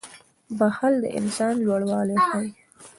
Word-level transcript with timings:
•بښل 0.57 0.93
د 1.03 1.05
انسان 1.19 1.53
لوړوالی 1.65 2.17
ښيي. 2.27 2.49